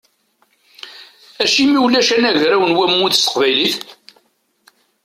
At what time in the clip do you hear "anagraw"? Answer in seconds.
2.15-2.63